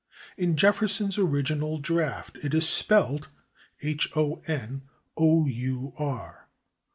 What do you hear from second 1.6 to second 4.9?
draft it is spelled /honour